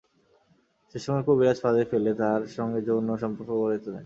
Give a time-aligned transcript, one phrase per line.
[0.89, 3.99] সে সময় কবিরাজ ফাঁদে ফেলে তাঁর সঙ্গে যৌন সম্পর্ক গড়ে তোলেন।